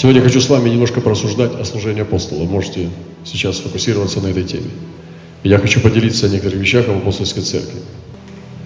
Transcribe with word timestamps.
Сегодня 0.00 0.22
хочу 0.22 0.40
с 0.40 0.48
вами 0.48 0.70
немножко 0.70 1.02
порассуждать 1.02 1.52
о 1.60 1.64
служении 1.66 2.00
апостола. 2.00 2.44
Можете 2.44 2.88
сейчас 3.26 3.58
сфокусироваться 3.58 4.22
на 4.22 4.28
этой 4.28 4.44
теме. 4.44 4.70
Я 5.44 5.58
хочу 5.58 5.78
поделиться 5.82 6.24
о 6.24 6.30
некоторых 6.30 6.58
вещах 6.58 6.88
об 6.88 6.96
апостольской 6.96 7.42
церкви. 7.42 7.80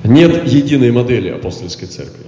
Нет 0.05 0.47
единой 0.47 0.93
модели 0.93 1.31
апостольской 1.31 1.89
церкви. 1.89 2.27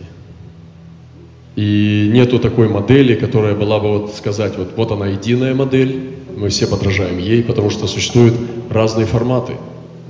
И 1.54 2.10
нету 2.12 2.40
такой 2.40 2.68
модели, 2.68 3.14
которая 3.14 3.54
была 3.54 3.78
бы 3.78 3.96
вот 3.96 4.16
сказать, 4.16 4.56
вот, 4.56 4.72
вот 4.74 4.90
она 4.90 5.06
единая 5.06 5.54
модель, 5.54 6.10
мы 6.36 6.48
все 6.48 6.66
подражаем 6.66 7.18
ей, 7.18 7.44
потому 7.44 7.70
что 7.70 7.86
существуют 7.86 8.34
разные 8.70 9.06
форматы 9.06 9.52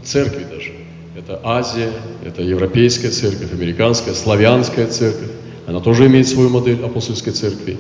церкви 0.05 0.47
даже. 0.51 0.73
Это 1.15 1.39
Азия, 1.45 1.93
это 2.25 2.41
европейская 2.41 3.11
церковь, 3.11 3.53
американская, 3.53 4.15
славянская 4.15 4.87
церковь. 4.87 5.33
Она 5.67 5.81
тоже 5.81 6.07
имеет 6.07 6.27
свою 6.27 6.49
модель 6.49 6.83
апостольской 6.83 7.35
церкви. 7.35 7.77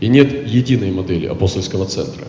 И 0.00 0.08
нет 0.08 0.48
единой 0.48 0.90
модели 0.90 1.26
апостольского 1.26 1.84
центра. 1.86 2.26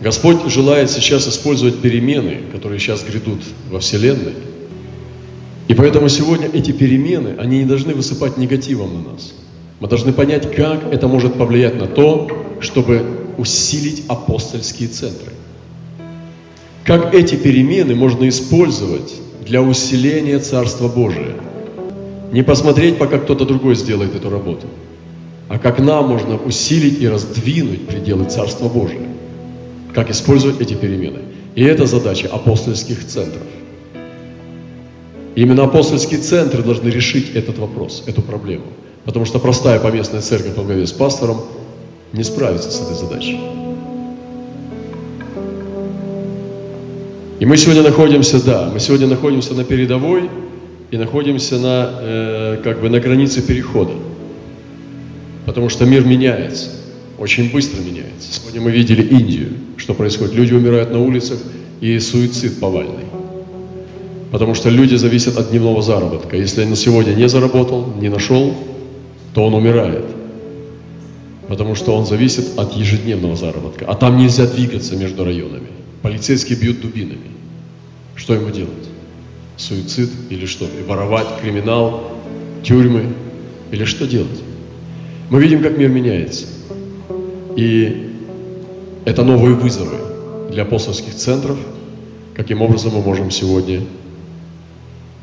Господь 0.00 0.46
желает 0.46 0.90
сейчас 0.90 1.28
использовать 1.28 1.80
перемены, 1.80 2.40
которые 2.52 2.80
сейчас 2.80 3.04
грядут 3.04 3.40
во 3.70 3.80
Вселенной. 3.80 4.34
И 5.66 5.74
поэтому 5.74 6.08
сегодня 6.08 6.48
эти 6.50 6.72
перемены, 6.72 7.34
они 7.38 7.58
не 7.58 7.64
должны 7.66 7.94
высыпать 7.94 8.38
негативом 8.38 8.94
на 8.94 9.12
нас. 9.12 9.34
Мы 9.80 9.88
должны 9.88 10.12
понять, 10.12 10.54
как 10.54 10.90
это 10.90 11.06
может 11.08 11.34
повлиять 11.34 11.76
на 11.76 11.86
то, 11.86 12.28
чтобы 12.60 13.04
усилить 13.36 14.04
апостольские 14.08 14.88
центры. 14.88 15.32
Как 16.84 17.12
эти 17.12 17.34
перемены 17.34 17.94
можно 17.94 18.26
использовать 18.28 19.12
для 19.44 19.60
усиления 19.60 20.38
Царства 20.38 20.88
Божия– 20.88 21.34
не 22.32 22.42
посмотреть, 22.42 22.98
пока 22.98 23.18
кто-то 23.18 23.44
другой 23.44 23.74
сделает 23.74 24.14
эту 24.14 24.30
работу, 24.30 24.66
а 25.48 25.58
как 25.58 25.78
нам 25.78 26.08
можно 26.08 26.36
усилить 26.36 27.00
и 27.00 27.08
раздвинуть 27.08 27.86
пределы 27.86 28.26
Царства 28.26 28.68
Божия. 28.68 29.00
Как 29.94 30.10
использовать 30.10 30.60
эти 30.60 30.74
перемены. 30.74 31.20
И 31.54 31.64
это 31.64 31.86
задача 31.86 32.28
апостольских 32.28 33.06
центров. 33.06 33.42
именно 35.34 35.64
апостольские 35.64 36.20
центры 36.20 36.62
должны 36.62 36.88
решить 36.88 37.34
этот 37.34 37.58
вопрос, 37.58 38.02
эту 38.06 38.22
проблему. 38.22 38.66
Потому 39.04 39.24
что 39.24 39.38
простая 39.38 39.80
поместная 39.80 40.20
церковь 40.20 40.56
во 40.56 40.64
главе 40.64 40.86
с 40.86 40.92
пастором 40.92 41.40
не 42.12 42.24
справится 42.24 42.70
с 42.70 42.80
этой 42.80 42.94
задачей. 42.94 43.40
И 47.40 47.46
мы 47.46 47.56
сегодня 47.56 47.82
находимся, 47.82 48.44
да, 48.44 48.68
мы 48.72 48.80
сегодня 48.80 49.06
находимся 49.06 49.54
на 49.54 49.64
передовой, 49.64 50.28
и 50.90 50.96
находимся 50.96 51.58
на, 51.58 51.90
э, 52.00 52.60
как 52.62 52.80
бы 52.80 52.88
на 52.88 53.00
границе 53.00 53.42
перехода. 53.42 53.92
Потому 55.46 55.68
что 55.68 55.86
мир 55.86 56.04
меняется, 56.04 56.70
очень 57.18 57.50
быстро 57.50 57.80
меняется. 57.80 58.32
Сегодня 58.32 58.60
мы 58.60 58.70
видели 58.70 59.02
Индию, 59.02 59.48
что 59.76 59.94
происходит. 59.94 60.34
Люди 60.34 60.54
умирают 60.54 60.90
на 60.90 61.00
улицах, 61.00 61.38
и 61.80 61.98
суицид 62.00 62.58
повальный. 62.60 63.06
Потому 64.30 64.54
что 64.54 64.68
люди 64.68 64.94
зависят 64.96 65.38
от 65.38 65.50
дневного 65.50 65.80
заработка. 65.82 66.36
Если 66.36 66.64
он 66.64 66.76
сегодня 66.76 67.12
не 67.12 67.28
заработал, 67.28 67.94
не 67.98 68.08
нашел, 68.08 68.54
то 69.34 69.44
он 69.44 69.54
умирает. 69.54 70.04
Потому 71.48 71.74
что 71.74 71.94
он 71.94 72.04
зависит 72.04 72.58
от 72.58 72.74
ежедневного 72.74 73.36
заработка. 73.36 73.86
А 73.86 73.94
там 73.94 74.18
нельзя 74.18 74.46
двигаться 74.46 74.96
между 74.96 75.24
районами. 75.24 75.68
Полицейские 76.02 76.58
бьют 76.58 76.80
дубинами. 76.80 77.30
Что 78.16 78.34
ему 78.34 78.50
делать? 78.50 78.88
Суицид 79.58 80.10
или 80.30 80.46
что? 80.46 80.64
И 80.64 80.82
воровать, 80.82 81.26
криминал, 81.42 82.12
тюрьмы 82.62 83.12
или 83.70 83.84
что 83.84 84.06
делать? 84.06 84.42
Мы 85.30 85.42
видим, 85.42 85.62
как 85.62 85.76
мир 85.76 85.90
меняется. 85.90 86.46
И 87.56 88.14
это 89.04 89.24
новые 89.24 89.54
вызовы 89.54 89.96
для 90.50 90.62
апостольских 90.62 91.14
центров, 91.14 91.58
каким 92.34 92.62
образом 92.62 92.94
мы 92.94 93.02
можем 93.02 93.30
сегодня 93.30 93.82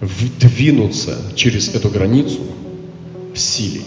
вдвинуться 0.01 1.17
через 1.35 1.73
эту 1.73 1.89
границу 1.89 2.41
в 3.33 3.39
силе. 3.39 3.81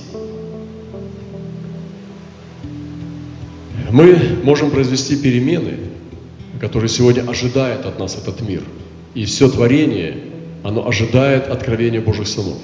Мы 3.90 4.38
можем 4.42 4.70
произвести 4.70 5.16
перемены, 5.16 5.74
которые 6.60 6.88
сегодня 6.88 7.28
ожидает 7.28 7.86
от 7.86 7.98
нас 7.98 8.16
этот 8.16 8.40
мир. 8.46 8.62
И 9.14 9.24
все 9.24 9.48
творение 9.48 10.27
оно 10.62 10.86
ожидает 10.86 11.48
откровения 11.48 12.00
Божьих 12.00 12.28
сынов. 12.28 12.58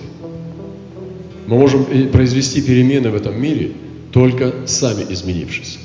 Мы 1.47 1.59
можем 1.59 1.85
произвести 2.11 2.63
перемены 2.63 3.11
в 3.11 3.15
этом 3.15 3.41
мире, 3.41 3.73
только 4.13 4.67
сами 4.67 5.05
изменившись. 5.11 5.79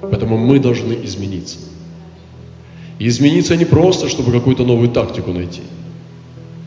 Поэтому 0.00 0.36
мы 0.38 0.58
должны 0.58 0.96
измениться. 1.04 1.58
И 2.98 3.08
измениться 3.08 3.56
не 3.56 3.64
просто, 3.64 4.08
чтобы 4.08 4.32
какую-то 4.32 4.64
новую 4.64 4.90
тактику 4.90 5.32
найти. 5.32 5.62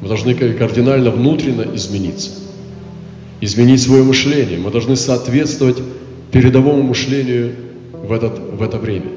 Мы 0.01 0.07
должны 0.07 0.33
кардинально 0.33 1.11
внутренно 1.11 1.65
измениться. 1.75 2.31
Изменить 3.39 3.81
свое 3.81 4.03
мышление. 4.03 4.57
Мы 4.57 4.71
должны 4.71 4.95
соответствовать 4.95 5.77
передовому 6.31 6.81
мышлению 6.83 7.53
в, 7.93 8.11
этот, 8.11 8.39
в 8.39 8.61
это 8.61 8.77
время. 8.77 9.11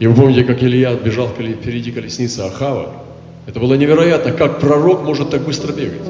И 0.00 0.06
вы 0.06 0.14
помните, 0.14 0.44
как 0.44 0.62
Илья 0.62 0.90
отбежал 0.90 1.28
впереди 1.28 1.92
колесницы 1.92 2.40
Ахава, 2.40 3.05
это 3.46 3.60
было 3.60 3.74
невероятно, 3.74 4.32
как 4.32 4.58
пророк 4.58 5.02
может 5.02 5.30
так 5.30 5.44
быстро 5.44 5.72
бегать. 5.72 6.02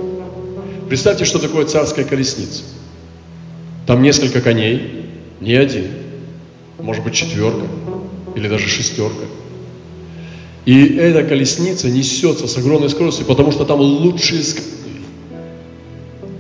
Представьте, 0.89 1.25
что 1.25 1.39
такое 1.39 1.67
царская 1.67 2.05
колесница. 2.05 2.63
Там 3.87 4.03
несколько 4.03 4.41
коней, 4.41 5.11
не 5.41 5.55
один, 5.55 5.89
может 6.81 7.05
быть 7.05 7.15
четверка 7.15 7.67
или 8.35 8.49
даже 8.49 8.69
шестерка. 8.69 9.25
И 10.65 10.97
эта 10.97 11.23
колесница 11.23 11.89
несется 11.89 12.49
с 12.49 12.57
огромной 12.57 12.89
скоростью, 12.89 13.27
потому 13.27 13.53
что 13.53 13.65
там 13.65 13.81
лучшие 13.81 14.43
скакуны. 14.43 14.73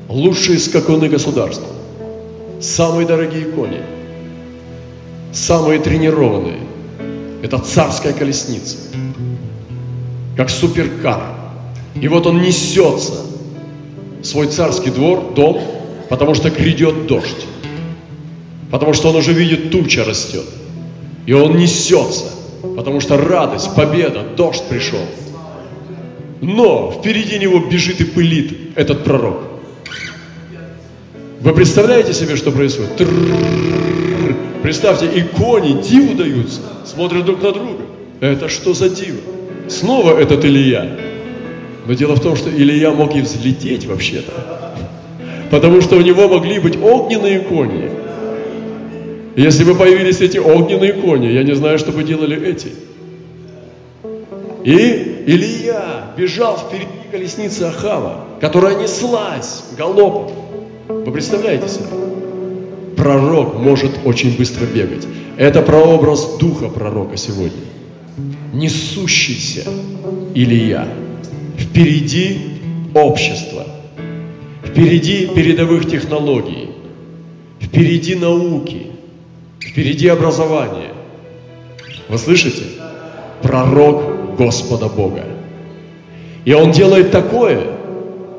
Лучшие 0.08 0.58
скакуны 0.58 1.08
государства. 1.08 1.68
Самые 2.60 3.06
дорогие 3.06 3.44
кони. 3.44 3.82
Самые 5.32 5.78
тренированные. 5.78 6.60
Это 7.42 7.58
царская 7.58 8.14
колесница 8.14 8.78
как 10.36 10.50
суперкар. 10.50 11.22
И 12.00 12.08
вот 12.08 12.26
он 12.26 12.42
несется 12.42 13.24
в 14.20 14.24
свой 14.24 14.48
царский 14.48 14.90
двор, 14.90 15.32
дом, 15.34 15.60
потому 16.10 16.34
что 16.34 16.50
грядет 16.50 17.06
дождь. 17.06 17.46
Потому 18.70 18.92
что 18.92 19.10
он 19.10 19.16
уже 19.16 19.32
видит, 19.32 19.70
туча 19.70 20.04
растет. 20.04 20.44
И 21.24 21.32
он 21.32 21.56
несется, 21.56 22.26
потому 22.76 23.00
что 23.00 23.16
радость, 23.16 23.74
победа, 23.74 24.22
дождь 24.36 24.64
пришел. 24.68 25.00
Но 26.42 26.92
впереди 26.92 27.38
него 27.38 27.60
бежит 27.60 28.00
и 28.00 28.04
пылит 28.04 28.76
этот 28.76 29.04
пророк. 29.04 29.38
Вы 31.40 31.52
представляете 31.52 32.12
себе, 32.12 32.36
что 32.36 32.50
происходит? 32.50 32.90
Представьте, 34.62 35.06
и 35.06 35.22
кони 35.22 35.80
диву 35.80 36.14
даются, 36.14 36.60
смотрят 36.84 37.24
друг 37.24 37.42
на 37.42 37.52
друга. 37.52 37.84
Это 38.20 38.48
что 38.48 38.74
за 38.74 38.90
диво? 38.90 39.20
Снова 39.68 40.18
этот 40.18 40.44
Илья. 40.44 40.86
Но 41.86 41.94
дело 41.94 42.14
в 42.14 42.20
том, 42.20 42.36
что 42.36 42.50
Илья 42.50 42.92
мог 42.92 43.14
и 43.14 43.20
взлететь 43.20 43.86
вообще-то. 43.86 44.32
Потому 45.50 45.80
что 45.80 45.96
у 45.96 46.00
него 46.00 46.28
могли 46.28 46.58
быть 46.58 46.76
огненные 46.80 47.40
кони. 47.40 47.90
Если 49.36 49.64
бы 49.64 49.74
появились 49.74 50.20
эти 50.20 50.38
огненные 50.38 50.92
кони, 50.94 51.26
я 51.26 51.42
не 51.42 51.54
знаю, 51.54 51.78
что 51.78 51.92
бы 51.92 52.02
делали 52.02 52.40
эти. 52.44 52.72
И 54.64 55.24
Илья 55.26 56.12
бежал 56.16 56.56
впереди 56.56 56.86
колесницы 57.10 57.64
Ахава, 57.64 58.24
которая 58.40 58.76
неслась 58.76 59.64
галопом. 59.76 60.32
Вы 60.88 61.12
представляете 61.12 61.68
себе? 61.68 61.86
Пророк 62.96 63.56
может 63.56 63.92
очень 64.04 64.36
быстро 64.36 64.64
бегать. 64.64 65.06
Это 65.36 65.62
прообраз 65.62 66.38
духа 66.38 66.68
пророка 66.68 67.16
сегодня 67.16 67.62
несущийся 68.56 69.64
Илья. 70.34 70.88
Впереди 71.58 72.38
общество, 72.94 73.66
впереди 74.64 75.26
передовых 75.28 75.88
технологий, 75.90 76.70
впереди 77.60 78.14
науки, 78.14 78.86
впереди 79.60 80.08
образования. 80.08 80.92
Вы 82.08 82.18
слышите? 82.18 82.64
Пророк 83.42 84.36
Господа 84.36 84.88
Бога. 84.88 85.24
И 86.44 86.52
он 86.52 86.72
делает 86.72 87.10
такое, 87.10 87.60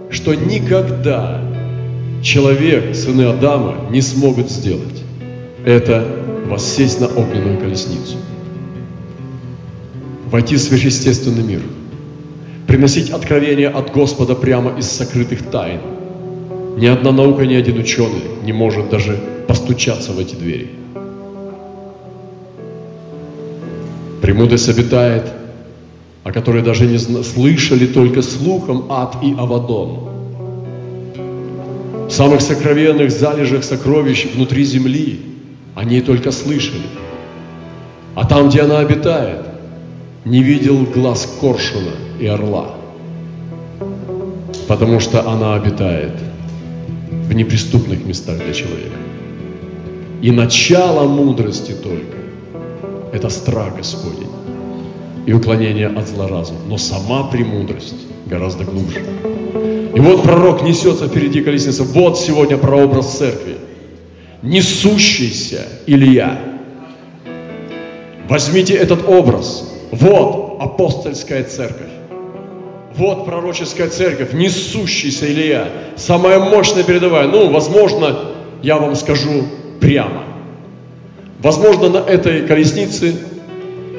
что 0.09 0.33
никогда 0.33 1.41
человек, 2.23 2.95
сыны 2.95 3.23
Адама, 3.23 3.75
не 3.91 4.01
смогут 4.01 4.49
сделать. 4.49 5.03
Это 5.65 6.07
воссесть 6.45 7.01
на 7.01 7.07
огненную 7.07 7.59
колесницу 7.59 8.17
войти 10.29 10.55
в 10.55 10.59
сверхъестественный 10.59 11.43
мир, 11.43 11.61
приносить 12.67 13.09
откровения 13.09 13.69
от 13.69 13.91
Господа 13.91 14.35
прямо 14.35 14.77
из 14.77 14.87
сокрытых 14.87 15.43
тайн. 15.49 15.79
Ни 16.77 16.85
одна 16.85 17.11
наука, 17.11 17.45
ни 17.45 17.55
один 17.55 17.79
ученый 17.79 18.23
не 18.43 18.53
может 18.53 18.89
даже 18.89 19.17
постучаться 19.47 20.11
в 20.11 20.19
эти 20.19 20.35
двери. 20.35 20.69
Премудрость 24.21 24.69
обитает, 24.69 25.31
о 26.23 26.31
которой 26.31 26.61
даже 26.61 26.85
не 26.85 26.97
слышали 26.97 27.87
только 27.87 28.21
слухом 28.21 28.85
ад 28.89 29.15
и 29.23 29.33
Авадон. 29.37 30.09
В 32.07 32.11
самых 32.11 32.41
сокровенных 32.41 33.11
залежах 33.11 33.63
сокровищ 33.63 34.25
внутри 34.33 34.63
земли 34.65 35.21
о 35.75 35.83
ней 35.83 36.01
только 36.01 36.31
слышали. 36.31 36.87
А 38.15 38.25
там, 38.25 38.49
где 38.49 38.61
она 38.61 38.79
обитает, 38.79 39.56
не 40.27 40.43
видел 40.43 40.83
глаз 40.83 41.37
коршуна 41.39 41.93
и 42.19 42.27
орла, 42.27 42.75
потому 44.67 44.99
что 44.99 45.27
она 45.29 45.55
обитает 45.55 46.13
в 47.09 47.33
неприступных 47.33 48.05
местах 48.05 48.37
для 48.37 48.53
человека. 48.53 48.97
И 50.21 50.31
начало 50.31 51.07
мудрости 51.07 51.71
только– 51.71 52.17
это 53.13 53.29
страх 53.29 53.77
Господень 53.77 54.27
и 55.25 55.33
уклонение 55.33 55.87
от 55.87 56.07
зла 56.07 56.27
разума. 56.27 56.59
Но 56.67 56.77
сама 56.77 57.23
премудрость 57.23 58.07
гораздо 58.25 58.65
глубже. 58.65 59.05
И 59.95 59.99
вот 59.99 60.23
пророк 60.23 60.63
несется 60.63 61.07
впереди 61.07 61.41
колесницы. 61.41 61.83
Вот 61.83 62.19
сегодня 62.19 62.57
прообраз 62.57 63.17
церкви. 63.17 63.57
Несущийся 64.41 65.67
Илья. 65.85 66.39
Возьмите 68.27 68.73
этот 68.73 69.07
образ. 69.07 69.76
Вот 69.91 70.57
апостольская 70.59 71.43
церковь. 71.43 71.87
Вот 72.95 73.25
пророческая 73.25 73.89
церковь, 73.89 74.33
несущийся 74.33 75.31
Илья, 75.31 75.67
самая 75.95 76.39
мощная 76.39 76.83
передовая. 76.83 77.27
Ну, 77.27 77.51
возможно, 77.51 78.17
я 78.63 78.77
вам 78.77 78.95
скажу 78.95 79.43
прямо. 79.79 80.23
Возможно, 81.39 81.89
на 81.89 81.97
этой 81.97 82.47
колеснице 82.47 83.15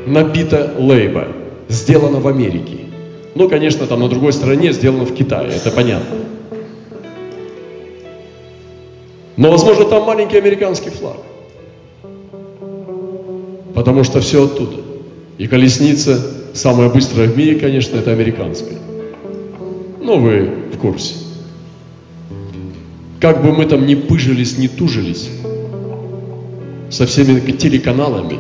набита 0.07 0.75
лейба, 0.79 1.29
сделана 1.69 2.19
в 2.19 2.27
Америке. 2.27 2.79
Ну, 3.37 3.49
конечно, 3.49 3.87
там 3.87 4.01
на 4.01 4.09
другой 4.09 4.33
стороне 4.33 4.73
сделано 4.73 5.05
в 5.05 5.15
Китае, 5.15 5.53
это 5.55 5.71
понятно. 5.71 6.19
Но, 9.37 9.53
возможно, 9.53 9.85
там 9.85 10.03
маленький 10.03 10.39
американский 10.39 10.91
флаг. 10.91 11.19
Потому 13.77 14.03
что 14.03 14.21
все 14.21 14.45
оттуда. 14.47 14.88
И 15.39 15.47
колесница, 15.47 16.21
самая 16.53 16.89
быстрая 16.89 17.29
в 17.29 17.39
мире, 17.39 17.59
конечно, 17.61 17.97
это 17.97 18.11
американская. 18.11 18.79
Ну, 20.01 20.19
вы 20.19 20.51
в 20.73 20.79
курсе. 20.79 21.15
Как 23.21 23.43
бы 23.43 23.53
мы 23.53 23.65
там 23.67 23.87
ни 23.87 23.95
пыжились, 23.95 24.59
ни 24.59 24.67
тужились 24.67 25.29
со 26.91 27.07
всеми 27.07 27.39
телеканалами 27.53 28.39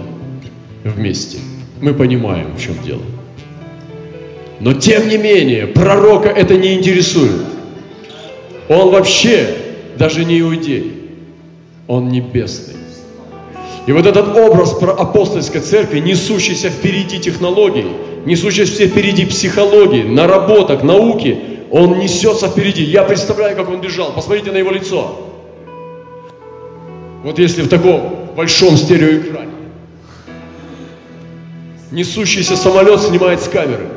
вместе, 0.82 1.38
мы 1.80 1.94
понимаем, 1.94 2.56
в 2.56 2.60
чем 2.60 2.74
дело. 2.84 3.02
Но 4.60 4.72
тем 4.72 5.08
не 5.08 5.18
менее, 5.18 5.66
пророка 5.66 6.28
это 6.28 6.56
не 6.56 6.74
интересует. 6.74 7.42
Он 8.68 8.90
вообще 8.90 9.54
даже 9.98 10.24
не 10.24 10.40
иудей, 10.40 10.92
он 11.86 12.08
небесный. 12.08 12.77
И 13.88 13.92
вот 13.92 14.04
этот 14.04 14.36
образ 14.36 14.74
апостольской 14.82 15.62
церкви, 15.62 16.00
несущийся 16.00 16.68
впереди 16.68 17.18
технологий, 17.18 17.86
несущийся 18.26 18.86
впереди 18.86 19.24
психологии, 19.24 20.02
наработок, 20.02 20.82
науки, 20.82 21.38
он 21.70 21.98
несется 21.98 22.48
впереди. 22.48 22.82
Я 22.82 23.04
представляю, 23.04 23.56
как 23.56 23.70
он 23.70 23.80
бежал. 23.80 24.12
Посмотрите 24.12 24.52
на 24.52 24.58
его 24.58 24.72
лицо. 24.72 25.32
Вот 27.24 27.38
если 27.38 27.62
в 27.62 27.70
таком 27.70 28.28
большом 28.36 28.76
стереоэкране. 28.76 29.52
Несущийся 31.90 32.58
самолет 32.58 33.00
снимает 33.00 33.40
с 33.40 33.48
камеры. 33.48 33.88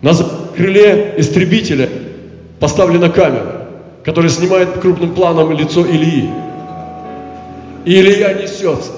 На 0.00 0.14
крыле 0.56 1.16
истребителя 1.18 1.90
поставлена 2.60 3.10
камера, 3.10 3.68
которая 4.02 4.30
снимает 4.30 4.78
крупным 4.78 5.14
планом 5.14 5.52
лицо 5.52 5.86
Ильи. 5.86 6.30
Илья 7.84 8.34
несется. 8.34 8.92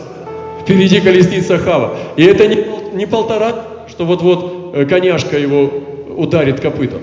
Впереди 0.63 1.01
колесница 1.01 1.59
Хава. 1.59 1.97
И 2.17 2.25
это 2.25 2.47
не, 2.47 2.65
не 2.95 3.07
полтора, 3.07 3.65
что 3.89 4.05
вот-вот 4.05 4.73
э, 4.75 4.85
коняшка 4.87 5.39
его 5.39 5.71
ударит 6.17 6.61
копытом. 6.61 7.01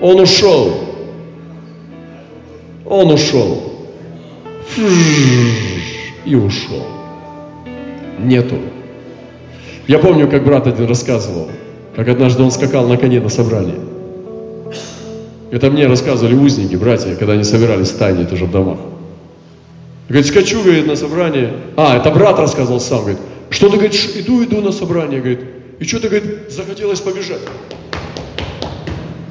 Он 0.00 0.20
ушел. 0.20 0.72
Он 2.86 3.10
ушел. 3.10 3.62
И 6.24 6.34
ушел. 6.34 6.86
Нету. 8.18 8.56
Я 9.86 9.98
помню, 9.98 10.28
как 10.28 10.44
брат 10.44 10.66
один 10.66 10.86
рассказывал, 10.86 11.48
как 11.96 12.08
однажды 12.08 12.42
он 12.42 12.50
скакал 12.50 12.86
на 12.86 12.96
коне 12.96 13.20
на 13.20 13.28
собрании. 13.28 13.74
Это 15.50 15.68
мне 15.70 15.86
рассказывали 15.86 16.34
узники, 16.34 16.76
братья, 16.76 17.14
когда 17.16 17.32
они 17.32 17.42
собирались 17.42 17.90
в 17.90 17.98
тайне 17.98 18.24
тоже 18.24 18.44
в 18.44 18.52
домах. 18.52 18.78
Говорит, 20.10 20.26
скачу, 20.26 20.60
говорит, 20.64 20.88
на 20.88 20.96
собрание. 20.96 21.52
А, 21.76 21.96
это 21.96 22.10
брат 22.10 22.36
рассказывал 22.36 22.80
сам, 22.80 23.02
говорит. 23.02 23.20
Что-то, 23.48 23.76
говорит, 23.76 23.94
иду, 24.16 24.42
иду 24.42 24.60
на 24.60 24.72
собрание, 24.72 25.20
говорит. 25.20 25.38
И 25.78 25.84
что-то, 25.84 26.08
говорит, 26.08 26.50
захотелось 26.50 26.98
побежать. 26.98 27.42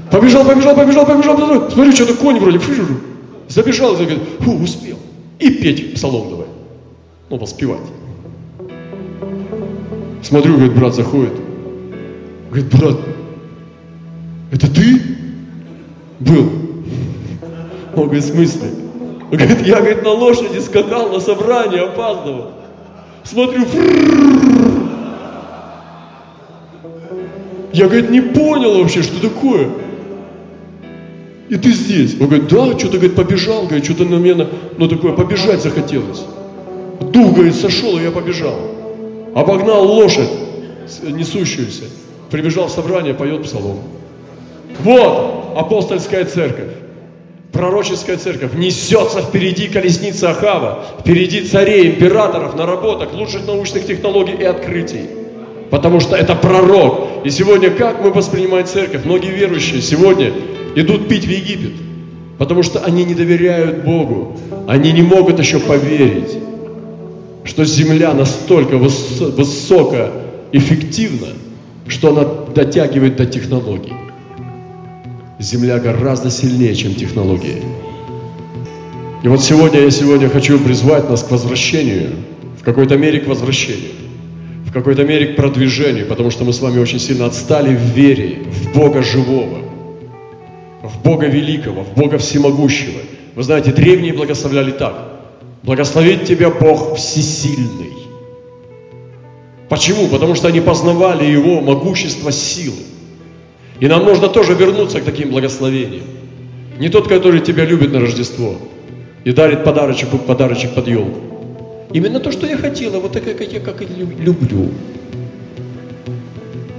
Побежал, 0.09 0.45
побежал, 0.45 0.77
побежал, 0.77 1.05
побежал, 1.05 1.35
побежал. 1.35 1.69
Смотрю, 1.69 1.91
что-то 1.91 2.13
конь 2.13 2.39
вроде, 2.39 2.59
фу, 2.59 2.71
забежал, 3.49 3.95
говорит, 3.95 4.19
фу, 4.39 4.53
успел. 4.53 4.97
И 5.37 5.49
петь 5.49 5.95
псалом 5.95 6.29
давай. 6.29 6.47
Ну, 7.29 7.37
воспевать. 7.37 7.81
Смотрю, 10.23 10.53
говорит, 10.53 10.75
брат 10.75 10.95
заходит. 10.95 11.33
Говорит, 12.51 12.69
брат, 12.73 12.97
это 14.53 14.73
ты 14.73 15.01
был? 16.21 16.49
Он 17.97 18.03
говорит, 18.05 18.23
в 18.23 18.27
смысле? 18.29 18.69
Он 19.31 19.37
говорит, 19.37 19.65
я, 19.65 19.77
говорит, 19.77 20.03
на 20.03 20.11
лошади 20.11 20.59
скакал 20.59 21.09
на 21.11 21.19
собрание, 21.19 21.83
опаздывал. 21.83 22.51
Смотрю, 23.23 23.63
я, 27.71 27.85
говорит, 27.85 28.09
не 28.09 28.21
понял 28.21 28.81
вообще, 28.81 29.03
что 29.03 29.21
такое. 29.21 29.69
И 31.49 31.55
ты 31.57 31.71
здесь. 31.71 32.19
Он 32.19 32.27
говорит, 32.27 32.47
да, 32.47 32.77
что-то, 32.77 32.97
говорит, 32.97 33.15
побежал, 33.15 33.63
говорит, 33.63 33.85
что-то 33.85 34.05
на 34.05 34.15
меня, 34.15 34.47
ну 34.77 34.87
такое, 34.87 35.13
побежать 35.13 35.61
захотелось. 35.61 36.25
Дух, 36.99 37.33
говорит, 37.33 37.55
сошел, 37.55 37.99
и 37.99 38.03
я 38.03 38.11
побежал. 38.11 38.59
Обогнал 39.35 39.85
лошадь, 39.85 40.29
несущуюся. 41.03 41.83
Прибежал 42.31 42.67
в 42.67 42.71
собрание, 42.71 43.13
поет 43.13 43.43
псалом. 43.43 43.77
Вот 44.79 45.53
апостольская 45.55 46.25
церковь 46.25 46.73
пророческая 47.51 48.17
церковь 48.17 48.53
несется 48.53 49.21
впереди 49.21 49.67
колесницы 49.67 50.25
Ахава, 50.25 50.85
впереди 50.99 51.41
царей, 51.41 51.89
императоров, 51.89 52.55
наработок, 52.55 53.13
лучших 53.13 53.45
научных 53.47 53.85
технологий 53.85 54.33
и 54.33 54.43
открытий. 54.43 55.09
Потому 55.69 55.99
что 55.99 56.15
это 56.15 56.35
пророк. 56.35 57.25
И 57.25 57.29
сегодня 57.29 57.69
как 57.69 58.03
мы 58.03 58.11
воспринимаем 58.11 58.65
церковь? 58.65 59.05
Многие 59.05 59.31
верующие 59.31 59.81
сегодня 59.81 60.31
идут 60.75 61.07
пить 61.07 61.25
в 61.25 61.29
Египет, 61.29 61.73
потому 62.37 62.63
что 62.63 62.79
они 62.79 63.03
не 63.03 63.13
доверяют 63.13 63.83
Богу. 63.83 64.37
Они 64.67 64.91
не 64.91 65.01
могут 65.01 65.39
еще 65.39 65.59
поверить, 65.59 66.37
что 67.43 67.65
земля 67.65 68.13
настолько 68.13 68.77
высоко 68.77 70.07
эффективна, 70.51 71.29
что 71.87 72.09
она 72.09 72.23
дотягивает 72.53 73.15
до 73.15 73.25
технологий. 73.25 73.93
Земля 75.39 75.79
гораздо 75.79 76.29
сильнее, 76.29 76.75
чем 76.75 76.95
технологии. 76.95 77.63
И 79.23 79.27
вот 79.29 79.41
сегодня 79.41 79.79
я 79.79 79.89
сегодня 79.89 80.27
хочу 80.27 80.59
призвать 80.59 81.09
нас 81.09 81.23
к 81.23 81.31
возвращению, 81.31 82.11
в 82.59 82.63
какой-то 82.65 82.97
мере 82.97 83.21
к 83.21 83.27
возвращению, 83.27 83.91
в 84.65 84.73
какой-то 84.73 85.05
мере 85.05 85.27
к 85.27 85.35
продвижению, 85.37 86.07
потому 86.07 86.29
что 86.29 86.43
мы 86.43 86.51
с 86.51 86.59
вами 86.59 86.79
очень 86.79 86.99
сильно 86.99 87.25
отстали 87.25 87.73
в 87.73 87.79
вере 87.95 88.39
в 88.51 88.73
Бога 88.75 89.01
живого, 89.01 89.59
в 90.83 91.01
Бога 91.03 91.27
великого, 91.27 91.85
в 91.85 91.93
Бога 91.93 92.17
всемогущего. 92.17 92.99
Вы 93.33 93.43
знаете, 93.43 93.71
древние 93.71 94.11
благословляли 94.11 94.71
так. 94.71 95.21
Благословит 95.63 96.25
тебя 96.25 96.49
Бог 96.49 96.97
всесильный. 96.97 97.93
Почему? 99.69 100.09
Потому 100.09 100.35
что 100.35 100.49
они 100.49 100.59
познавали 100.59 101.23
Его 101.23 101.61
могущество 101.61 102.29
силы. 102.33 102.83
И 103.79 103.87
нам 103.87 104.05
нужно 104.05 104.27
тоже 104.27 104.53
вернуться 104.53 104.99
к 104.99 105.05
таким 105.05 105.29
благословениям. 105.29 106.03
Не 106.77 106.89
тот, 106.89 107.07
который 107.07 107.39
тебя 107.39 107.65
любит 107.65 107.91
на 107.91 107.99
Рождество 107.99 108.55
и 109.23 109.31
дарит 109.31 109.63
подарочек, 109.63 110.09
подарочек 110.09 110.73
под 110.73 110.87
елку. 110.87 111.19
Именно 111.91 112.19
то, 112.19 112.31
что 112.31 112.45
я 112.45 112.57
хотела, 112.57 112.99
вот 112.99 113.13
такая, 113.13 113.33
как 113.33 113.51
я, 113.51 113.59
как 113.59 113.81
и 113.81 113.85
люблю. 113.85 114.69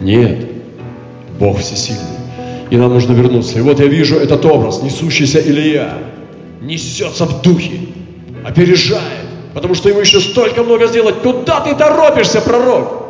Нет, 0.00 0.46
Бог 1.38 1.58
всесильный. 1.58 2.04
И 2.70 2.76
нам 2.76 2.90
нужно 2.90 3.12
вернуться. 3.12 3.58
И 3.58 3.62
вот 3.62 3.80
я 3.80 3.86
вижу 3.86 4.16
этот 4.16 4.44
образ, 4.44 4.82
несущийся 4.82 5.40
Илья, 5.40 5.98
несется 6.62 7.24
в 7.24 7.42
духе, 7.42 7.80
опережает, 8.44 9.26
потому 9.52 9.74
что 9.74 9.88
ему 9.88 10.00
еще 10.00 10.20
столько 10.20 10.62
много 10.62 10.86
сделать. 10.86 11.16
Куда 11.16 11.60
ты 11.60 11.74
торопишься, 11.74 12.40
пророк? 12.40 13.06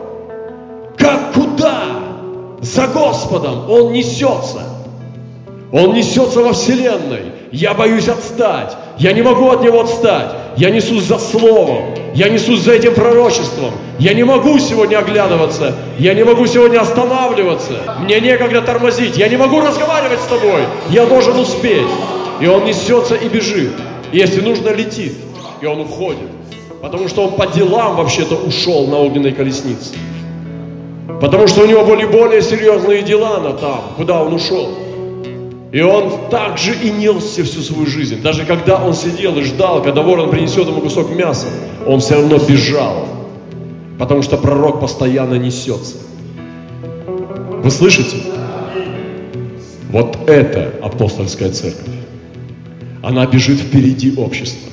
Как? 0.96 1.34
За 2.62 2.86
Господом 2.88 3.70
он 3.70 3.92
несется. 3.92 4.62
Он 5.72 5.94
несется 5.94 6.40
во 6.40 6.52
Вселенной. 6.52 7.32
Я 7.52 7.74
боюсь 7.74 8.08
отстать. 8.08 8.76
Я 8.98 9.12
не 9.12 9.22
могу 9.22 9.48
от 9.50 9.62
него 9.62 9.80
отстать. 9.80 10.32
Я 10.56 10.70
несусь 10.70 11.04
за 11.04 11.18
Словом. 11.18 11.94
Я 12.14 12.28
несусь 12.28 12.60
за 12.60 12.72
этим 12.72 12.94
пророчеством. 12.94 13.72
Я 13.98 14.14
не 14.14 14.24
могу 14.24 14.58
сегодня 14.58 14.98
оглядываться. 14.98 15.74
Я 15.98 16.14
не 16.14 16.24
могу 16.24 16.46
сегодня 16.46 16.80
останавливаться. 16.80 17.96
Мне 18.00 18.20
некогда 18.20 18.62
тормозить. 18.62 19.16
Я 19.16 19.28
не 19.28 19.36
могу 19.36 19.60
разговаривать 19.60 20.20
с 20.20 20.26
тобой. 20.26 20.62
Я 20.90 21.06
должен 21.06 21.38
успеть. 21.38 21.86
И 22.40 22.46
он 22.46 22.64
несется 22.64 23.14
и 23.14 23.28
бежит. 23.28 23.72
И 24.12 24.18
если 24.18 24.40
нужно, 24.40 24.70
летит. 24.70 25.14
И 25.60 25.66
он 25.66 25.80
уходит. 25.80 26.28
Потому 26.82 27.08
что 27.08 27.26
он 27.26 27.32
по 27.32 27.46
делам 27.46 27.96
вообще-то 27.96 28.34
ушел 28.34 28.86
на 28.86 28.98
огненной 28.98 29.32
колеснице. 29.32 29.94
Потому 31.18 31.46
что 31.46 31.62
у 31.62 31.66
него 31.66 31.84
были 31.84 32.04
более 32.04 32.42
серьезные 32.42 33.02
дела 33.02 33.40
на 33.40 33.52
там, 33.52 33.94
куда 33.96 34.22
он 34.22 34.34
ушел. 34.34 34.68
И 35.72 35.80
он 35.80 36.28
также 36.30 36.74
и 36.74 36.90
несся 36.90 37.44
всю 37.44 37.60
свою 37.60 37.86
жизнь. 37.86 38.20
Даже 38.22 38.44
когда 38.44 38.76
он 38.76 38.92
сидел 38.92 39.38
и 39.38 39.42
ждал, 39.42 39.82
когда 39.82 40.02
ворон 40.02 40.30
принесет 40.30 40.66
ему 40.66 40.80
кусок 40.80 41.10
мяса, 41.14 41.46
он 41.86 42.00
все 42.00 42.14
равно 42.16 42.38
бежал. 42.38 43.06
Потому 43.98 44.22
что 44.22 44.36
пророк 44.36 44.80
постоянно 44.80 45.34
несется. 45.34 45.96
Вы 47.62 47.70
слышите? 47.70 48.16
Вот 49.90 50.16
это 50.26 50.74
апостольская 50.82 51.50
церковь. 51.50 51.94
Она 53.02 53.26
бежит 53.26 53.58
впереди 53.58 54.14
общества. 54.16 54.70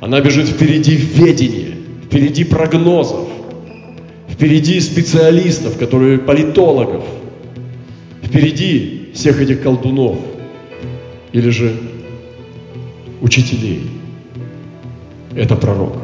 Она 0.00 0.20
бежит 0.20 0.48
впереди 0.48 0.94
ведения, 0.94 1.74
впереди 2.04 2.44
прогнозов, 2.44 3.26
впереди 4.36 4.80
специалистов, 4.80 5.78
которые 5.78 6.18
политологов, 6.18 7.02
впереди 8.22 9.10
всех 9.14 9.40
этих 9.40 9.62
колдунов 9.62 10.18
или 11.32 11.48
же 11.48 11.74
учителей. 13.22 13.90
Это 15.34 15.56
пророк. 15.56 15.94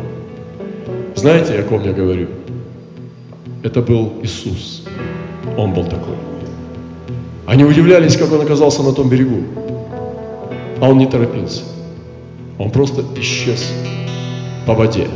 Знаете, 1.15 1.59
о 1.59 1.63
ком 1.63 1.85
я 1.85 1.93
говорю? 1.93 2.29
Это 3.63 3.83
был 3.83 4.15
Иисус. 4.23 4.85
Он 5.59 5.75
был 5.75 5.85
такой. 5.85 6.15
Они 7.47 7.65
удивлялись, 7.65 8.17
как 8.17 8.33
он 8.33 8.41
оказался 8.41 8.83
на 8.83 8.93
том 8.93 9.11
берегу. 9.11 9.43
А 10.81 10.89
он 10.89 10.99
не 10.99 11.07
торопился. 11.07 11.63
Он 12.59 12.71
просто 12.71 13.05
исчез 13.17 13.73
по 14.67 14.73
воде. 14.73 15.07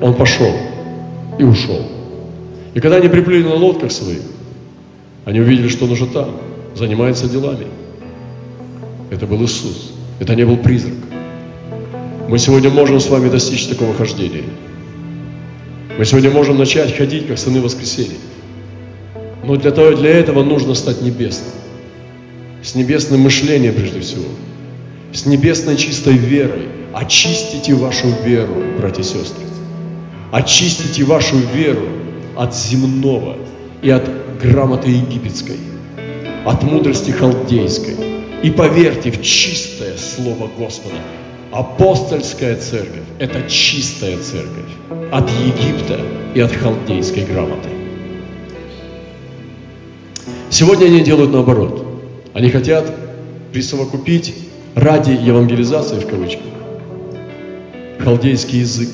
Он 0.00 0.14
пошел 0.14 0.52
и 1.38 1.42
ушел. 1.42 1.97
И 2.74 2.80
когда 2.80 2.96
они 2.96 3.08
приплыли 3.08 3.42
на 3.42 3.54
лодках 3.54 3.92
своих, 3.92 4.22
они 5.24 5.40
увидели, 5.40 5.68
что 5.68 5.84
он 5.84 5.92
уже 5.92 6.06
там 6.06 6.36
занимается 6.74 7.28
делами. 7.28 7.66
Это 9.10 9.26
был 9.26 9.42
Иисус. 9.44 9.92
Это 10.20 10.34
не 10.34 10.44
был 10.44 10.56
призрак. 10.56 10.94
Мы 12.28 12.38
сегодня 12.38 12.70
можем 12.70 13.00
с 13.00 13.08
вами 13.08 13.28
достичь 13.30 13.66
такого 13.66 13.94
хождения. 13.94 14.44
Мы 15.98 16.04
сегодня 16.04 16.30
можем 16.30 16.58
начать 16.58 16.94
ходить, 16.96 17.26
как 17.26 17.38
сыны 17.38 17.60
воскресения. 17.60 18.18
Но 19.44 19.56
для, 19.56 19.70
того, 19.70 19.96
для 19.96 20.10
этого 20.10 20.42
нужно 20.42 20.74
стать 20.74 21.00
небесным. 21.02 21.52
С 22.62 22.74
небесным 22.74 23.20
мышлением 23.20 23.74
прежде 23.74 24.00
всего. 24.00 24.26
С 25.12 25.24
небесной 25.26 25.76
чистой 25.76 26.14
верой. 26.14 26.68
Очистите 26.92 27.74
вашу 27.74 28.08
веру, 28.24 28.54
братья 28.78 29.02
и 29.02 29.04
сестры. 29.04 29.44
Очистите 30.32 31.04
вашу 31.04 31.36
веру 31.54 31.88
от 32.38 32.54
земного 32.54 33.36
и 33.82 33.90
от 33.90 34.08
грамоты 34.40 34.90
египетской 34.90 35.56
от 36.44 36.62
мудрости 36.62 37.10
халдейской. 37.10 37.96
И 38.42 38.50
поверьте 38.50 39.10
в 39.10 39.20
чистое 39.20 39.96
Слово 39.96 40.48
Господа. 40.56 40.96
Апостольская 41.50 42.56
церковь– 42.56 43.02
это 43.18 43.50
чистая 43.50 44.16
церковь 44.18 44.70
от 45.10 45.28
Египта 45.30 46.00
и 46.34 46.40
от 46.40 46.52
халдейской 46.52 47.24
грамоты. 47.24 47.70
Сегодня 50.50 50.86
они 50.86 51.00
делают 51.00 51.32
наоборот. 51.32 51.84
Они 52.34 52.50
хотят 52.50 52.94
присовокупить 53.52 54.34
ради 54.76 55.10
евангелизации, 55.10 55.98
в 55.98 56.06
кавычках, 56.06 56.46
халдейский 57.98 58.60
язык, 58.60 58.90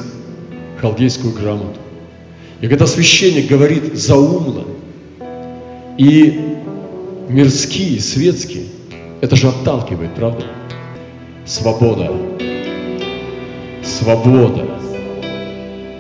халдейскую 0.81 1.35
грамоту. 1.35 1.84
И 2.65 2.67
когда 2.67 2.87
священник 2.87 3.47
говорит 3.47 3.95
заумно 3.95 4.65
и 5.99 6.57
мирские, 7.29 8.01
светские, 8.01 8.65
это 9.21 9.37
же 9.37 9.49
отталкивает, 9.49 10.15
правда? 10.15 10.47
Свобода. 11.45 12.11
Свобода 13.83 14.67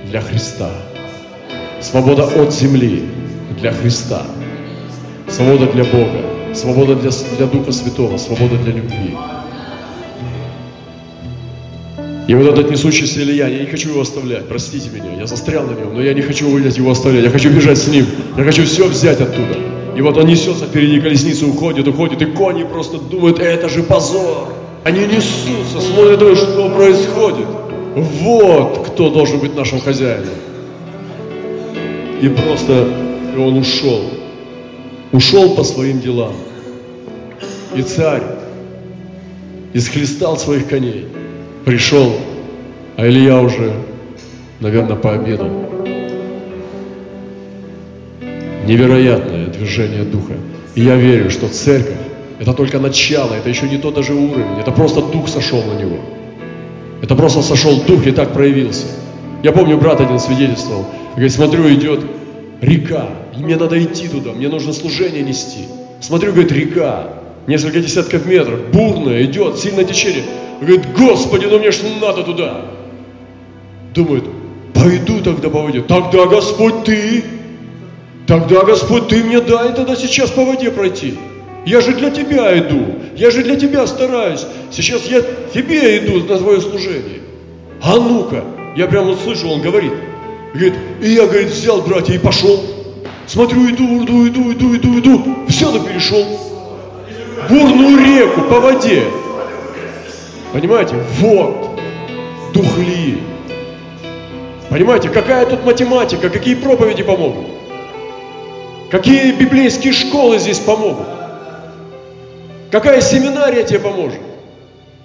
для 0.08 0.22
Христа. 0.22 0.70
Свобода 1.82 2.24
от 2.24 2.54
земли 2.54 3.10
для 3.60 3.70
Христа. 3.70 4.22
Свобода 5.28 5.66
для 5.66 5.84
Бога. 5.84 6.54
Свобода 6.54 6.94
для, 6.94 7.10
для 7.36 7.44
Духа 7.46 7.72
Святого. 7.72 8.16
Свобода 8.16 8.56
для 8.56 8.72
любви. 8.72 9.14
И 12.26 12.34
вот 12.34 12.46
этот 12.46 12.70
несущийся 12.70 13.20
Илья, 13.20 13.48
я 13.48 13.60
не 13.60 13.66
хочу 13.66 13.90
его 13.90 14.00
оставлять, 14.00 14.48
простите 14.48 14.88
меня, 14.88 15.12
я 15.18 15.26
застрял 15.26 15.66
на 15.66 15.72
нем, 15.72 15.92
но 15.92 16.00
я 16.00 16.14
не 16.14 16.22
хочу 16.22 16.56
его 16.56 16.90
оставлять, 16.90 17.24
я 17.24 17.30
хочу 17.30 17.50
бежать 17.50 17.76
с 17.76 17.88
ним, 17.88 18.06
я 18.38 18.44
хочу 18.44 18.64
все 18.64 18.86
взять 18.86 19.20
оттуда. 19.20 19.58
И 19.94 20.00
вот 20.00 20.16
он 20.16 20.26
несется 20.26 20.64
впереди 20.64 21.00
колесницы, 21.00 21.44
уходит, 21.44 21.86
уходит, 21.86 22.22
и 22.22 22.24
кони 22.24 22.64
просто 22.64 22.98
думают, 22.98 23.38
это 23.38 23.68
же 23.68 23.82
позор. 23.82 24.48
Они 24.84 25.00
несутся, 25.00 25.80
смотрят, 25.80 26.36
что 26.36 26.70
происходит. 26.70 27.46
Вот 27.94 28.88
кто 28.88 29.10
должен 29.10 29.38
быть 29.38 29.54
нашим 29.54 29.80
хозяином. 29.80 30.34
И 32.20 32.28
просто 32.28 32.88
и 33.34 33.38
он 33.38 33.58
ушел. 33.58 34.10
Ушел 35.12 35.54
по 35.54 35.62
своим 35.62 36.00
делам. 36.00 36.34
И 37.76 37.82
царь 37.82 38.22
исхлестал 39.72 40.38
своих 40.38 40.68
коней. 40.68 41.06
Пришел, 41.64 42.12
а 42.96 43.08
Илья 43.08 43.40
уже, 43.40 43.72
наверное, 44.60 44.96
пообедал. 44.96 45.48
Невероятное 48.66 49.46
движение 49.46 50.02
Духа. 50.02 50.34
И 50.74 50.82
я 50.82 50.96
верю, 50.96 51.30
что 51.30 51.48
церковь– 51.48 51.96
это 52.38 52.52
только 52.52 52.78
начало, 52.78 53.32
это 53.32 53.48
еще 53.48 53.66
не 53.66 53.78
тот 53.78 53.94
даже 53.94 54.12
уровень, 54.12 54.60
это 54.60 54.72
просто 54.72 55.00
Дух 55.00 55.28
сошел 55.28 55.62
на 55.62 55.80
него. 55.80 55.96
Это 57.00 57.14
просто 57.14 57.40
сошел 57.40 57.80
Дух 57.86 58.06
и 58.06 58.10
так 58.10 58.34
проявился. 58.34 58.86
Я 59.42 59.52
помню, 59.52 59.78
брат 59.78 60.02
один 60.02 60.18
свидетельствовал, 60.18 60.84
говорит, 61.12 61.32
смотрю, 61.32 61.72
идет 61.72 62.00
река, 62.60 63.08
и 63.36 63.42
мне 63.42 63.56
надо 63.56 63.82
идти 63.82 64.08
туда, 64.08 64.32
мне 64.32 64.48
нужно 64.48 64.74
служение 64.74 65.22
нести. 65.22 65.64
Смотрю, 66.00 66.32
говорит, 66.32 66.52
река, 66.52 67.08
несколько 67.46 67.80
десятков 67.80 68.26
метров, 68.26 68.60
бурная, 68.70 69.24
идет, 69.24 69.58
сильное 69.58 69.84
течение. 69.84 70.24
Говорит, 70.64 70.92
Господи, 70.96 71.46
ну 71.46 71.58
мне 71.58 71.70
ж 71.70 71.80
надо 72.00 72.22
туда. 72.22 72.62
Думает, 73.94 74.24
пойду 74.74 75.20
тогда 75.20 75.48
по 75.50 75.62
воде. 75.62 75.82
Тогда, 75.82 76.26
Господь, 76.26 76.84
ты 76.84 77.24
Тогда, 78.26 78.62
Господь, 78.64 79.08
Ты 79.08 79.22
мне 79.22 79.40
дай 79.40 79.74
тогда 79.74 79.96
сейчас 79.96 80.30
по 80.30 80.44
воде 80.44 80.70
пройти. 80.70 81.14
Я 81.66 81.80
же 81.80 81.92
для 81.92 82.10
Тебя 82.10 82.58
иду, 82.58 82.96
я 83.16 83.30
же 83.30 83.42
для 83.42 83.56
Тебя 83.56 83.86
стараюсь. 83.86 84.46
Сейчас 84.70 85.06
я 85.06 85.22
Тебе 85.52 85.98
иду 85.98 86.24
на 86.24 86.38
Твое 86.38 86.60
служение. 86.60 87.20
А 87.82 87.96
ну-ка, 87.96 88.44
я 88.76 88.86
прямо 88.86 89.14
слышу, 89.16 89.48
он 89.48 89.60
говорит. 89.60 89.92
Говорит, 90.54 90.74
и 91.02 91.10
я, 91.10 91.26
говорит, 91.26 91.50
взял, 91.50 91.82
братья, 91.82 92.14
и 92.14 92.18
пошел. 92.18 92.64
Смотрю, 93.26 93.68
иду, 93.68 94.04
иду, 94.04 94.28
иду, 94.28 94.52
иду, 94.52 94.76
иду, 94.76 94.98
иду. 95.00 95.36
Все, 95.48 95.70
да 95.70 95.80
перешел. 95.80 96.24
Бурную 97.48 97.98
реку 97.98 98.42
по 98.42 98.60
воде. 98.60 99.02
Понимаете? 100.54 100.94
Вот. 101.18 101.80
Дух 102.54 102.78
Ильи. 102.78 103.18
Понимаете, 104.70 105.08
какая 105.08 105.46
тут 105.46 105.64
математика, 105.64 106.30
какие 106.30 106.54
проповеди 106.54 107.02
помогут? 107.02 107.46
Какие 108.88 109.32
библейские 109.32 109.92
школы 109.92 110.38
здесь 110.38 110.60
помогут? 110.60 111.08
Какая 112.70 113.00
семинария 113.00 113.64
тебе 113.64 113.80
поможет? 113.80 114.20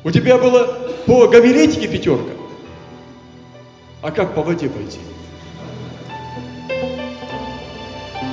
У 0.03 0.11
тебя 0.11 0.37
было 0.37 0.65
по 1.07 1.27
гомилетике 1.27 1.87
пятерка. 1.87 2.31
А 4.03 4.11
как 4.11 4.35
по 4.35 4.43
воде 4.43 4.69
пойти? 4.69 4.99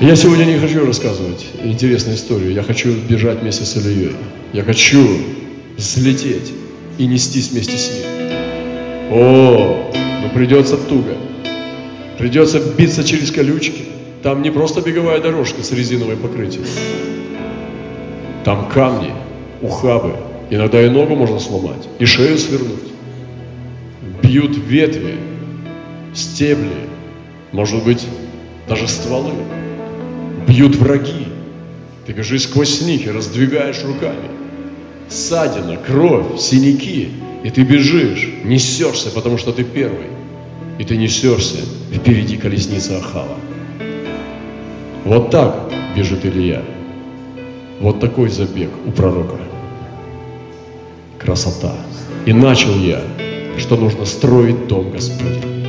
Я 0.03 0.17
сегодня 0.17 0.45
не 0.45 0.59
хочу 0.59 0.85
рассказывать 0.85 1.47
интересную 1.65 2.17
историю. 2.17 2.53
Я 2.53 2.63
хочу 2.63 2.93
бежать 2.93 3.41
вместе 3.41 3.65
с 3.65 3.75
Ильей. 3.75 4.15
Я 4.53 4.65
хочу 4.65 5.03
взлететь 5.79 6.53
и 6.99 7.07
нестись 7.07 7.51
вместе 7.51 7.77
с 7.77 7.91
ним. 7.91 8.07
О, 9.11 9.91
ну 10.23 10.31
придется 10.35 10.77
туго. 10.77 11.17
Придется 12.19 12.61
биться 12.61 13.05
через 13.05 13.31
колючки. 13.31 13.85
Там 14.23 14.43
не 14.43 14.51
просто 14.51 14.81
беговая 14.81 15.21
дорожка 15.21 15.63
с 15.63 15.73
резиновой 15.73 16.17
покрытием. 16.17 16.65
Там 18.45 18.69
камни, 18.69 19.13
ухабы. 19.61 20.15
Иногда 20.49 20.85
и 20.85 20.89
ногу 20.89 21.17
можно 21.17 21.41
сломать, 21.41 21.89
и 21.99 22.05
шею 22.05 22.39
свернуть. 22.39 22.93
Бьют 24.23 24.57
ветви, 24.57 25.17
стебли, 26.15 26.71
может 27.53 27.83
быть, 27.85 28.07
даже 28.69 28.87
стволы. 28.87 29.33
Бьют 30.47 30.77
враги. 30.77 31.27
Ты 32.07 32.13
бежишь 32.13 32.45
сквозь 32.45 32.81
них 32.83 33.07
и 33.07 33.11
раздвигаешь 33.11 33.83
руками. 33.85 34.46
Ссадина, 35.09 35.77
кровь, 35.77 36.39
синяки. 36.39 37.11
И 37.45 37.51
ты 37.51 37.63
бежишь, 37.63 38.29
несешься, 38.45 39.11
потому 39.11 39.39
что 39.39 39.53
ты 39.53 39.63
первый. 39.63 40.07
И 40.79 40.85
ты 40.85 40.97
несешься, 40.97 41.59
впереди 41.93 42.37
колесница 42.37 42.99
Ахава. 42.99 43.37
Вот 45.05 45.31
так 45.31 45.71
бежит 45.97 46.27
Илья. 46.27 46.63
Вот 47.81 48.01
такой 48.01 48.29
забег 48.29 48.71
у 48.87 48.91
пророка. 48.91 49.39
Красота. 51.19 51.75
И 52.25 52.33
начал 52.33 52.75
я, 52.79 53.01
что 53.59 53.77
нужно 53.77 54.05
строить 54.05 54.67
дом 54.67 54.91
Господень. 54.91 55.67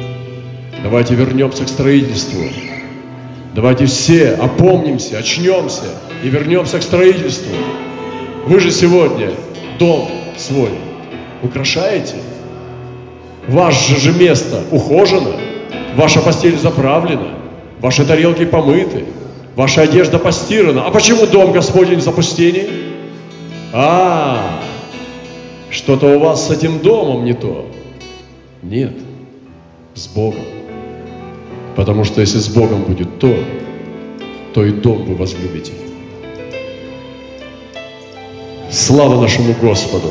Давайте 0.82 1.16
вернемся 1.16 1.66
к 1.66 1.70
строительству. 1.70 2.44
Давайте 3.54 3.86
все 3.86 4.32
опомнимся, 4.32 5.18
очнемся 5.18 5.86
и 6.24 6.30
вернемся 6.30 6.80
к 6.80 6.84
строительству. 6.84 7.54
Вы 8.48 8.62
же 8.62 8.72
сегодня 8.72 9.32
дом 9.78 10.10
свой 10.38 10.70
украшаете? 11.44 12.16
Ваше 13.50 14.00
же 14.00 14.14
место 14.14 14.64
ухожено, 14.72 15.34
ваша 15.98 16.22
постель 16.22 16.58
заправлена, 16.58 17.34
ваши 17.82 18.06
тарелки 18.06 18.46
помыты, 18.46 19.04
ваша 19.58 19.82
одежда 19.82 20.18
постирана. 20.18 20.86
А 20.86 20.92
почему 20.92 21.26
дом 21.28 21.52
Господень 21.52 21.98
в 21.98 22.02
запустении? 22.02 22.70
А, 23.74 24.62
что-то 25.70 26.16
у 26.16 26.20
вас 26.20 26.48
с 26.48 26.50
этим 26.50 26.80
домом 26.80 27.26
не 27.26 27.34
то. 27.34 27.70
Нет, 28.64 28.94
с 29.94 30.08
Богом. 30.08 30.46
Потому 31.76 32.06
что 32.06 32.22
если 32.22 32.38
с 32.38 32.48
Богом 32.48 32.84
будет 32.84 33.20
то, 33.20 33.38
то 34.54 34.64
и 34.64 34.72
дом 34.72 35.04
вы 35.04 35.16
возлюбите. 35.16 35.74
Слава 38.70 39.22
нашему 39.22 39.54
Господу! 39.62 40.10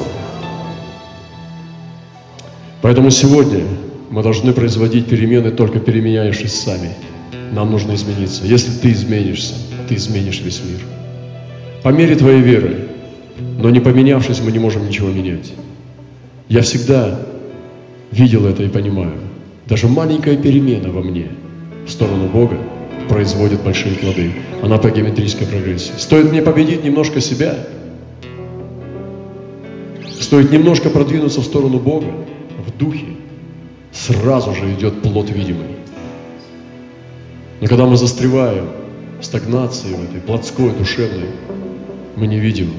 Поэтому 2.81 3.11
сегодня 3.11 3.65
мы 4.11 4.23
должны 4.23 4.53
производить 4.55 5.07
перемены, 5.07 5.51
только 5.51 5.79
переменяющись 5.79 6.55
сами. 6.55 6.91
Нам 7.53 7.71
нужно 7.71 7.95
измениться. 7.95 8.47
Если 8.47 8.71
ты 8.71 8.93
изменишься, 8.93 9.55
ты 9.89 9.97
изменишь 9.97 10.41
весь 10.41 10.63
мир. 10.65 10.81
По 11.83 11.91
мере 11.91 12.17
твоей 12.17 12.41
веры. 12.41 12.89
Но 13.59 13.69
не 13.69 13.81
поменявшись, 13.81 14.41
мы 14.41 14.53
не 14.53 14.59
можем 14.59 14.87
ничего 14.87 15.11
менять. 15.11 15.53
Я 16.49 16.63
всегда 16.63 17.21
видел 18.11 18.47
это 18.47 18.63
и 18.63 18.69
понимаю. 18.69 19.19
Даже 19.67 19.89
маленькая 19.89 20.37
перемена 20.37 20.91
во 20.91 21.03
мне 21.03 21.27
в 21.87 21.91
сторону 21.91 22.29
Бога 22.29 22.57
производит 23.09 23.63
большие 23.63 23.97
плоды. 23.97 24.33
Она 24.63 24.79
по 24.79 24.91
геометрической 24.91 25.47
прогрессии. 25.47 25.93
Стоит 25.99 26.31
мне 26.31 26.41
победить 26.41 26.85
немножко 26.85 27.21
себя, 27.21 27.57
стоит 30.21 30.51
немножко 30.51 30.91
продвинуться 30.91 31.41
в 31.41 31.45
сторону 31.45 31.79
Бога, 31.79 32.13
в 32.67 32.77
духе, 32.79 33.07
сразу 33.93 34.55
же 34.55 34.73
идет 34.75 35.03
плод 35.03 35.31
видимый. 35.31 35.69
Но 37.61 37.69
когда 37.69 37.87
мы 37.87 37.97
застреваем 37.97 38.69
в 39.21 39.25
стагнации, 39.25 39.95
в 39.95 40.05
этой 40.05 40.21
плотской, 40.21 40.71
душевной, 40.71 41.31
мы 42.17 42.27
не 42.27 42.39
видим, 42.39 42.73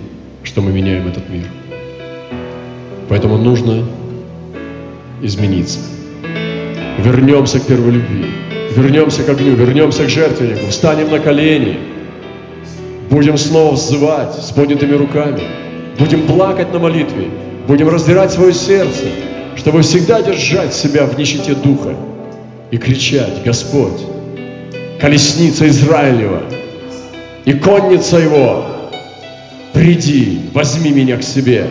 что 0.44 0.62
мы 0.62 0.72
меняем 0.72 1.08
этот 1.08 1.30
мир. 1.30 1.46
Поэтому 3.10 3.38
нужно 3.38 3.88
измениться. 5.22 5.80
Вернемся 7.00 7.60
к 7.60 7.64
первой 7.64 7.92
любви, 7.92 8.26
вернемся 8.76 9.24
к 9.24 9.30
огню, 9.30 9.56
вернемся 9.56 10.06
к 10.06 10.10
жертвеннику, 10.10 10.68
встанем 10.70 11.12
на 11.12 11.20
колени, 11.20 11.78
будем 13.10 13.38
снова 13.38 13.74
взывать 13.74 14.36
с 14.36 14.52
поднятыми 14.52 14.94
руками, 14.94 15.42
будем 15.98 16.28
плакать 16.28 16.72
на 16.74 16.80
молитве, 16.80 17.30
будем 17.68 17.90
раздирать 17.90 18.32
свое 18.32 18.54
сердце, 18.54 19.06
чтобы 19.56 19.82
всегда 19.82 20.22
держать 20.22 20.74
себя 20.74 21.06
в 21.06 21.18
нищете 21.18 21.54
духа 21.56 21.96
и 22.72 22.78
кричать, 22.78 23.44
Господь, 23.44 24.02
колесница 25.00 25.68
Израилева 25.68 26.44
и 27.46 27.54
конница 27.54 28.18
его, 28.18 28.66
приди, 29.74 30.42
возьми 30.54 30.92
меня 30.92 31.18
к 31.18 31.24
себе. 31.24 31.68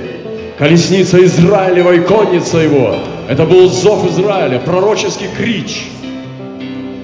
Колесница 0.58 1.22
Израилева 1.22 1.92
и 1.92 2.00
конница 2.00 2.58
его. 2.58 2.96
Это 3.28 3.44
был 3.44 3.68
зов 3.68 4.10
Израиля, 4.10 4.58
пророческий 4.58 5.26
крич. 5.36 5.84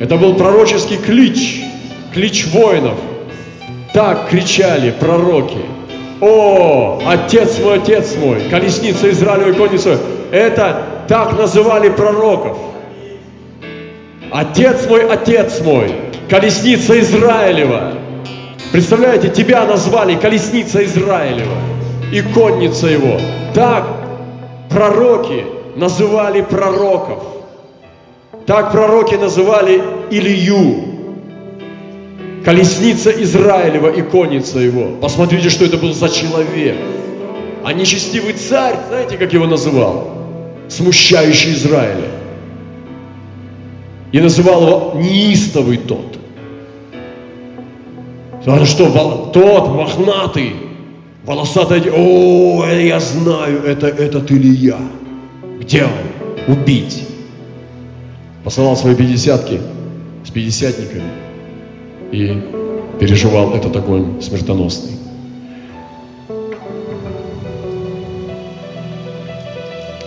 Это 0.01 0.17
был 0.17 0.35
пророческий 0.35 0.97
клич, 0.97 1.63
клич 2.15 2.47
воинов. 2.47 2.97
Так 3.93 4.31
кричали 4.31 4.91
пророки. 4.91 5.59
О, 6.23 7.01
отец 7.05 7.59
мой, 7.59 7.79
отец 7.79 8.15
мой, 8.15 8.43
колесница 8.49 9.11
Израилева 9.11 9.49
и 9.49 9.55
конница. 9.55 9.99
Это 10.31 10.85
так 11.09 11.37
называли 11.37 11.89
пророков. 11.89 12.57
Отец 14.31 14.87
мой, 14.89 15.05
отец 15.11 15.61
мой, 15.63 15.93
колесница 16.31 17.01
Израилева. 17.01 17.95
Представляете, 18.71 19.31
тебя 19.31 19.65
назвали 19.65 20.15
колесница 20.15 20.85
Израилева 20.85 21.57
и 22.13 22.23
конница 22.23 22.87
его. 22.87 23.19
Так 23.53 23.85
пророки 24.71 25.45
называли 25.75 26.43
пророков. 26.43 27.25
Так 28.47 28.71
пророки 28.71 29.17
называли 29.17 29.83
Илью. 30.13 30.92
Колесница 32.45 33.11
Израилева 33.23 33.91
и 33.91 34.03
конница 34.03 34.59
его. 34.59 34.97
Посмотрите, 35.01 35.49
что 35.49 35.65
это 35.65 35.77
был 35.77 35.93
за 35.93 36.09
человек. 36.09 36.77
А 37.65 37.73
нечестивый 37.73 38.33
царь, 38.33 38.77
знаете, 38.89 39.17
как 39.17 39.33
его 39.33 39.47
называл? 39.47 40.09
Смущающий 40.69 41.53
Израиля. 41.53 42.11
И 44.11 44.21
называл 44.21 44.63
его 44.63 44.93
неистовый 44.97 45.77
тот. 45.77 46.19
А 48.45 48.65
что, 48.65 49.31
тот 49.33 49.69
мохнатый, 49.69 50.55
волосатый, 51.25 51.83
о, 51.93 52.67
я 52.67 52.99
знаю, 52.99 53.63
это 53.63 53.87
этот 53.87 54.33
Илья. 54.33 54.79
Где 55.61 55.85
он? 55.85 56.55
Убить. 56.55 57.07
Посылал 58.43 58.77
свои 58.77 58.97
пятидесятки 58.97 59.61
с 60.25 60.31
пятидесятниками 60.31 61.22
и 62.13 62.39
переживал 63.01 63.55
этот 63.55 63.75
огонь 63.75 64.21
смертоносный. 64.21 64.93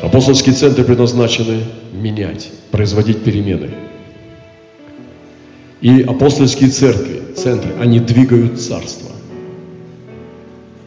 Апостольские 0.01 0.53
центры 0.53 0.85
предназначены 0.85 1.63
менять, 1.91 2.49
производить 2.71 3.23
перемены. 3.23 3.71
И 5.81 6.03
апостольские 6.03 6.69
церкви, 6.69 7.21
центры, 7.35 7.73
они 7.81 7.99
двигают 7.99 8.61
царство. 8.61 9.11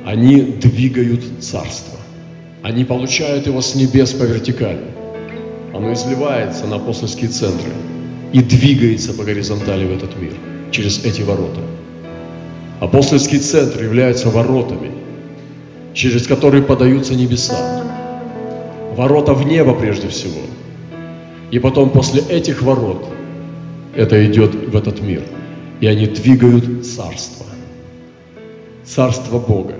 Они 0.05 0.41
двигают 0.41 1.23
царство. 1.41 1.99
Они 2.63 2.85
получают 2.85 3.47
его 3.47 3.61
с 3.61 3.75
небес 3.75 4.13
по 4.13 4.23
вертикали. 4.23 4.85
Оно 5.75 5.93
изливается 5.93 6.67
на 6.67 6.77
апостольские 6.77 7.29
центры 7.29 7.71
и 8.33 8.41
двигается 8.41 9.13
по 9.13 9.25
горизонтали 9.25 9.85
в 9.85 9.93
этот 9.93 10.17
мир 10.17 10.33
через 10.71 11.05
эти 11.05 11.23
ворота. 11.23 11.61
Апостольский 12.81 13.39
центр 13.39 13.83
является 13.83 14.31
воротами, 14.31 14.93
через 15.95 16.27
которые 16.27 16.63
подаются 16.63 17.15
небеса. 17.15 17.83
Ворота 18.97 19.35
в 19.35 19.47
небо 19.47 19.75
прежде 19.75 20.09
всего. 20.09 20.41
И 21.51 21.59
потом 21.59 21.91
после 21.91 22.23
этих 22.23 22.63
ворот 22.63 23.05
это 23.95 24.25
идет 24.27 24.55
в 24.55 24.77
этот 24.77 25.01
мир. 25.01 25.23
И 25.81 25.87
они 25.87 26.07
двигают 26.07 26.87
царство. 26.87 27.47
Царство 28.85 29.39
Бога. 29.39 29.75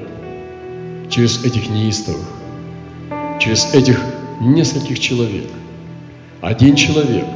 Через 1.11 1.45
этих 1.45 1.71
неистовых. 1.71 2.27
Через 3.41 3.75
этих 3.75 4.01
нескольких 4.41 4.99
человек. 4.99 5.47
Один 6.41 6.75
человек 6.77 7.27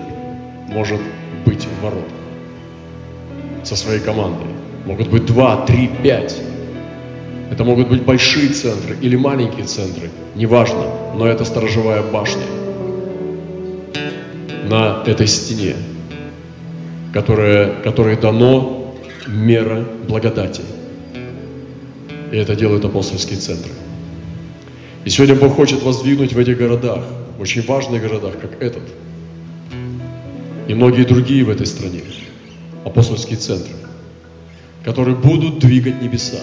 может 0.69 1.01
быть 1.45 1.65
в 1.67 1.85
воротах 1.85 2.22
со 3.65 3.77
своей 3.77 4.01
командой. 4.01 4.47
Могут 4.87 5.09
быть 5.09 5.27
два, 5.27 5.65
три, 5.67 5.89
пять. 6.03 6.37
Это 7.51 7.65
могут 7.65 7.89
быть 7.89 8.03
большие 8.03 8.49
центры 8.49 8.97
или 9.01 9.17
маленькие 9.17 9.67
центры, 9.67 10.11
неважно. 10.35 10.87
но 11.15 11.27
это 11.27 11.45
сторожевая 11.45 12.03
башня 12.03 12.47
на 14.69 15.03
этой 15.07 15.27
стене, 15.27 15.77
которая, 17.13 17.75
которой 17.83 18.17
дано 18.17 18.95
мера 19.27 19.85
благодати. 20.09 20.63
И 22.33 22.37
это 22.37 22.57
делают 22.57 22.85
апостольские 22.85 23.39
центры. 23.39 23.71
И 25.05 25.11
сегодня 25.11 25.35
Бог 25.35 25.55
хочет 25.55 25.83
воздвигнуть 25.83 26.33
в 26.33 26.39
этих 26.39 26.57
городах, 26.57 27.05
очень 27.39 27.63
важных 27.67 28.01
городах, 28.01 28.35
как 28.41 28.63
этот, 28.63 28.83
и 30.69 30.75
многие 30.75 31.05
другие 31.05 31.45
в 31.45 31.51
этой 31.51 31.67
стране, 31.67 32.03
апостольские 32.85 33.39
центры, 33.39 33.75
которые 34.85 35.17
будут 35.17 35.59
двигать 35.59 36.01
небеса. 36.03 36.39